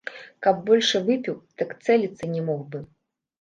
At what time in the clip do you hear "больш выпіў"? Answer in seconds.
0.69-1.35